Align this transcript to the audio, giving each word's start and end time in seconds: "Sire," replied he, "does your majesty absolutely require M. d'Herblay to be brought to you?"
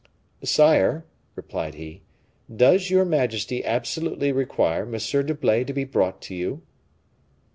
"Sire," 0.43 1.05
replied 1.35 1.75
he, 1.75 2.01
"does 2.51 2.89
your 2.89 3.05
majesty 3.05 3.63
absolutely 3.63 4.31
require 4.31 4.81
M. 4.81 4.93
d'Herblay 4.99 5.63
to 5.65 5.73
be 5.73 5.83
brought 5.83 6.23
to 6.23 6.33
you?" 6.33 6.63